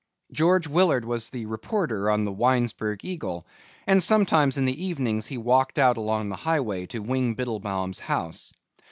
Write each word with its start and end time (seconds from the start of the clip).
George 0.31 0.65
Willard 0.67 1.05
was 1.05 1.29
the 1.29 1.45
reporter 1.45 2.09
on 2.09 2.25
the 2.25 2.31
Winesburg 2.31 3.05
Eagle 3.05 3.45
and 3.85 4.01
sometimes 4.01 4.57
in 4.57 4.65
the 4.65 4.85
evenings 4.85 5.27
he 5.27 5.37
walked 5.37 5.77
out 5.77 5.95
along 5.95 6.29
the 6.29 6.35
highway 6.37 6.87
to 6.87 7.03
Wing 7.03 7.35
Biddlebaum's 7.35 7.99
house. 7.99 8.51